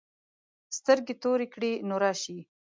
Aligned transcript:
سترګې 0.77 1.13
تورې 1.21 1.47
کړې 1.53 1.71
نو 1.87 1.95
راشې. 2.03 2.39